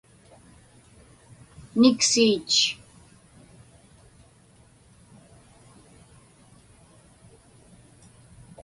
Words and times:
niksiich 1.81 2.55